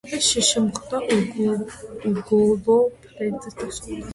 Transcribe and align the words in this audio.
ეს 0.17 0.27
შეხვედრა 0.35 1.51
უგოლო 2.13 2.79
ფრედ 3.05 3.47
დასრულდა. 3.61 4.05